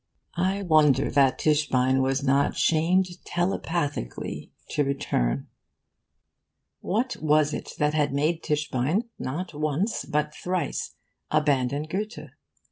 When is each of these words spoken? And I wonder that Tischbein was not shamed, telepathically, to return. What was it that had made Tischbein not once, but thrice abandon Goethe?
And 0.35 0.47
I 0.47 0.61
wonder 0.63 1.11
that 1.11 1.37
Tischbein 1.37 2.01
was 2.01 2.23
not 2.23 2.57
shamed, 2.57 3.23
telepathically, 3.23 4.51
to 4.69 4.83
return. 4.83 5.47
What 6.79 7.17
was 7.17 7.53
it 7.53 7.73
that 7.77 7.93
had 7.93 8.11
made 8.11 8.41
Tischbein 8.41 9.09
not 9.19 9.53
once, 9.53 10.03
but 10.05 10.33
thrice 10.33 10.95
abandon 11.29 11.83
Goethe? 11.83 12.31